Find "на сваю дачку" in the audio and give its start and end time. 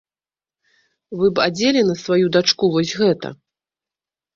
1.93-2.75